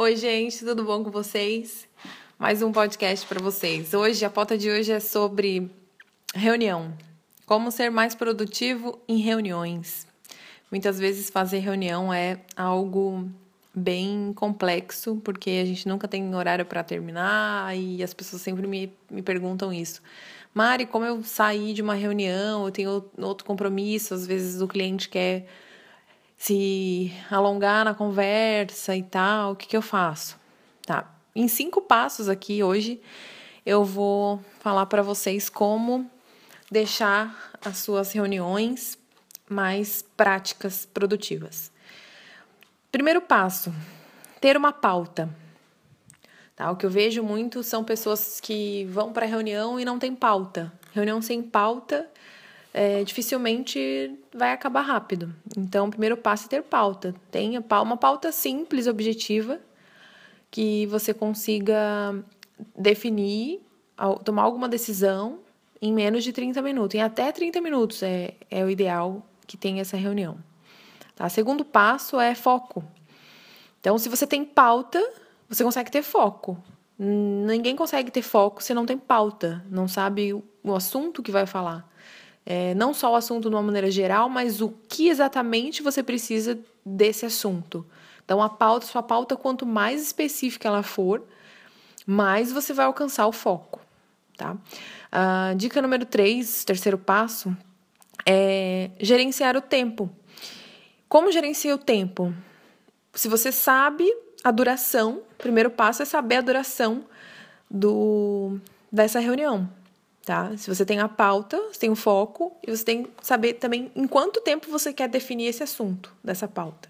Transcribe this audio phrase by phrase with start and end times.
[0.00, 1.88] Oi, gente, tudo bom com vocês?
[2.38, 3.92] Mais um podcast para vocês.
[3.92, 5.68] Hoje, a pauta de hoje é sobre
[6.32, 6.96] reunião.
[7.44, 10.06] Como ser mais produtivo em reuniões.
[10.70, 13.28] Muitas vezes fazer reunião é algo
[13.74, 18.92] bem complexo, porque a gente nunca tem horário para terminar e as pessoas sempre me,
[19.10, 20.00] me perguntam isso.
[20.54, 25.08] Mari, como eu saí de uma reunião, eu tenho outro compromisso, às vezes o cliente
[25.08, 25.48] quer
[26.38, 30.38] se alongar na conversa e tal, o que, que eu faço?
[30.86, 31.12] Tá.
[31.34, 33.00] Em cinco passos aqui hoje
[33.66, 36.08] eu vou falar para vocês como
[36.70, 38.96] deixar as suas reuniões
[39.50, 41.72] mais práticas, produtivas.
[42.92, 43.74] Primeiro passo:
[44.40, 45.28] ter uma pauta.
[46.54, 46.70] Tá?
[46.70, 50.72] O que eu vejo muito são pessoas que vão para reunião e não tem pauta.
[50.92, 52.08] Reunião sem pauta
[52.78, 55.34] é, dificilmente vai acabar rápido.
[55.56, 57.12] Então, o primeiro passo é ter pauta.
[57.28, 59.58] Tenha uma pauta simples, objetiva,
[60.48, 62.14] que você consiga
[62.76, 63.60] definir,
[64.24, 65.40] tomar alguma decisão
[65.82, 66.94] em menos de 30 minutos.
[66.94, 70.38] Em até 30 minutos é, é o ideal que tenha essa reunião.
[71.16, 71.28] Tá?
[71.28, 72.84] Segundo passo é foco.
[73.80, 75.04] Então, se você tem pauta,
[75.48, 76.56] você consegue ter foco.
[76.96, 81.88] Ninguém consegue ter foco se não tem pauta, não sabe o assunto que vai falar.
[82.50, 86.58] É, não só o assunto de uma maneira geral, mas o que exatamente você precisa
[86.82, 87.84] desse assunto.
[88.24, 91.22] Então, a pauta, sua pauta, quanto mais específica ela for,
[92.06, 93.82] mais você vai alcançar o foco,
[94.34, 94.54] tá?
[94.54, 97.54] Uh, dica número 3, terceiro passo,
[98.24, 100.08] é gerenciar o tempo.
[101.06, 102.32] Como gerencia o tempo?
[103.12, 104.10] Se você sabe
[104.42, 107.04] a duração, o primeiro passo é saber a duração
[107.70, 108.58] do,
[108.90, 109.68] dessa reunião
[110.28, 110.54] tá?
[110.58, 113.90] Se você tem a pauta, você tem o foco e você tem que saber também
[113.96, 116.86] em quanto tempo você quer definir esse assunto dessa pauta.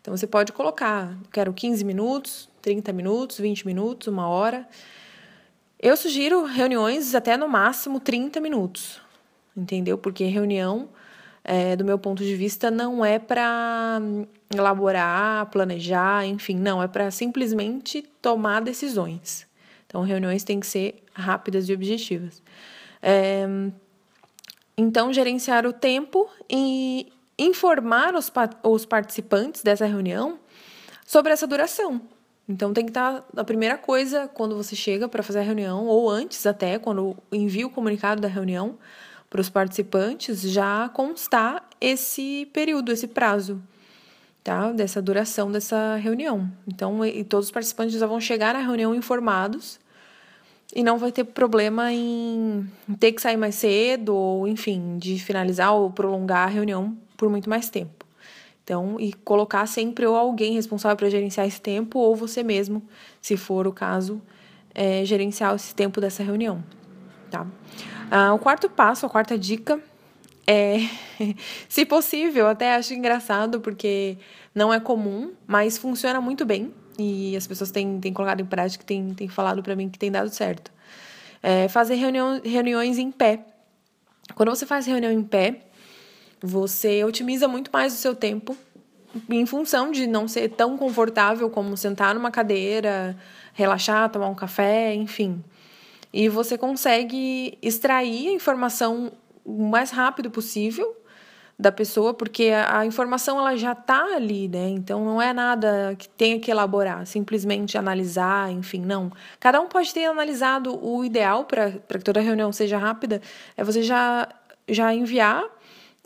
[0.00, 4.68] Então você pode colocar, quero 15 minutos, 30 minutos, 20 minutos, uma hora.
[5.78, 9.00] Eu sugiro reuniões até no máximo 30 minutos,
[9.56, 9.96] entendeu?
[9.96, 10.88] Porque reunião,
[11.44, 14.00] é, do meu ponto de vista, não é para
[14.52, 19.46] elaborar, planejar, enfim, não, é para simplesmente tomar decisões.
[19.94, 22.42] Então, reuniões têm que ser rápidas e objetivas.
[23.00, 23.46] É,
[24.76, 28.28] então, gerenciar o tempo e informar os,
[28.64, 30.40] os participantes dessa reunião
[31.06, 32.00] sobre essa duração.
[32.48, 36.10] Então, tem que estar a primeira coisa quando você chega para fazer a reunião, ou
[36.10, 38.76] antes até, quando envia o comunicado da reunião
[39.30, 43.62] para os participantes, já constar esse período, esse prazo,
[44.42, 44.72] tá?
[44.72, 46.50] Dessa duração dessa reunião.
[46.66, 49.83] Então, e todos os participantes já vão chegar na reunião informados
[50.74, 52.68] e não vai ter problema em
[52.98, 57.48] ter que sair mais cedo ou, enfim, de finalizar ou prolongar a reunião por muito
[57.48, 58.04] mais tempo.
[58.64, 62.82] Então, e colocar sempre ou alguém responsável para gerenciar esse tempo ou você mesmo,
[63.20, 64.20] se for o caso,
[64.74, 66.64] é, gerenciar esse tempo dessa reunião,
[67.30, 67.46] tá?
[68.10, 69.80] Ah, o quarto passo, a quarta dica
[70.46, 70.78] é,
[71.68, 74.16] se possível, até acho engraçado porque
[74.54, 78.84] não é comum, mas funciona muito bem e as pessoas têm, têm colocado em prática,
[78.84, 80.72] têm, têm falado para mim que tem dado certo.
[81.42, 83.44] É fazer reunião, reuniões em pé.
[84.34, 85.60] Quando você faz reunião em pé,
[86.40, 88.56] você otimiza muito mais o seu tempo
[89.28, 93.16] em função de não ser tão confortável como sentar numa cadeira,
[93.52, 95.42] relaxar, tomar um café, enfim.
[96.12, 99.12] E você consegue extrair a informação
[99.44, 100.96] o mais rápido possível
[101.58, 104.68] da pessoa, porque a, a informação ela já está ali, né?
[104.68, 109.10] Então não é nada que tenha que elaborar, simplesmente analisar, enfim, não.
[109.38, 113.20] Cada um pode ter analisado o ideal para que toda reunião seja rápida,
[113.56, 114.28] é você já,
[114.68, 115.44] já enviar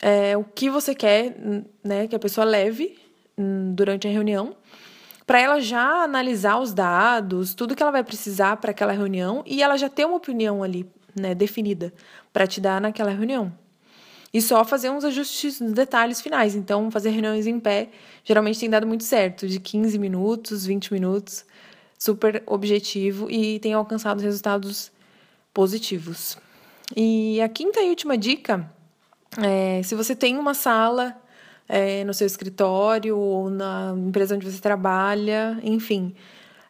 [0.00, 1.36] é, o que você quer
[1.82, 2.98] né, que a pessoa leve
[3.74, 4.56] durante a reunião,
[5.26, 9.62] para ela já analisar os dados, tudo que ela vai precisar para aquela reunião e
[9.62, 11.92] ela já ter uma opinião ali, né, definida
[12.32, 13.52] para te dar naquela reunião
[14.36, 16.54] e só fazer uns ajustes nos detalhes finais.
[16.54, 17.88] Então, fazer reuniões em pé
[18.22, 21.42] geralmente tem dado muito certo, de 15 minutos, 20 minutos,
[21.98, 24.92] super objetivo e tem alcançado resultados
[25.54, 26.36] positivos.
[26.94, 28.70] E a quinta e última dica
[29.42, 31.16] é: se você tem uma sala
[31.66, 36.14] é, no seu escritório ou na empresa onde você trabalha, enfim,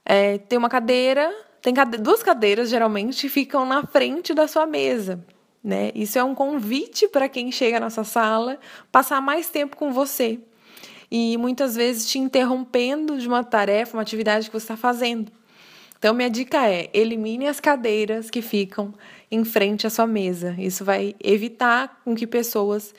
[0.04, 5.18] é, tem uma cadeira, tem cade duas cadeiras geralmente ficam na frente da sua mesa
[5.66, 5.90] né?
[5.96, 8.56] Isso é um convite para quem chega na sua sala
[8.92, 10.38] passar mais tempo com você
[11.10, 15.32] e muitas vezes te interrompendo de uma tarefa, uma atividade que você está fazendo.
[15.98, 18.94] Então, minha dica é: elimine as cadeiras que ficam
[19.28, 20.54] em frente à sua mesa.
[20.56, 22.94] Isso vai evitar com que pessoas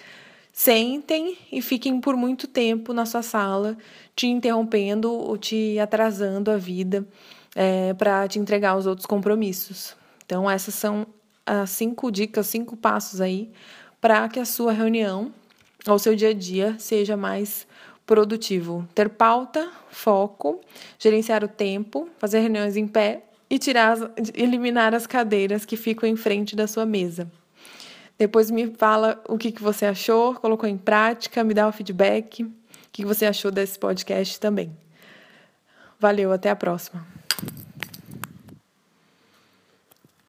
[0.52, 3.78] sentem e fiquem por muito tempo na sua sala,
[4.14, 7.08] te interrompendo ou te atrasando a vida
[7.56, 9.96] é, para te entregar os outros compromissos.
[10.25, 11.08] Então, essas são
[11.47, 13.49] as cinco dicas, cinco passos aí
[14.01, 15.33] para que a sua reunião
[15.88, 17.65] ou seu dia a dia seja mais
[18.05, 18.88] produtivo.
[18.94, 20.61] Ter pauta, foco,
[20.99, 23.97] gerenciar o tempo, fazer reuniões em pé e tirar,
[24.33, 27.31] eliminar as cadeiras que ficam em frente da sua mesa.
[28.17, 32.44] Depois me fala o que, que você achou, colocou em prática, me dá o feedback,
[32.44, 32.51] o
[32.91, 34.75] que, que você achou desse podcast também.
[35.99, 37.17] Valeu, até a próxima.